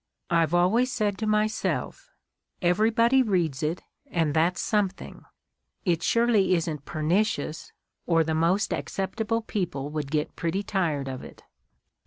I've 0.31 0.55
always 0.55 0.91
said 0.91 1.19
to 1.19 1.27
Jnyself, 1.27 2.09
'Everybody 2.59 3.21
reads 3.21 3.61
it 3.61 3.83
and 4.07 4.33
that's 4.33 4.59
something— 4.59 5.25
it 5.85 6.01
surely 6.01 6.55
isn't 6.55 6.85
pernicious, 6.85 7.71
or 8.07 8.23
the 8.23 8.33
most 8.33 8.73
acceptable 8.73 9.43
people 9.43 9.91
would 9.91 10.09
get 10.09 10.35
pretty 10.35 10.63
tired 10.63 11.07
of 11.07 11.23
it.' 11.23 11.43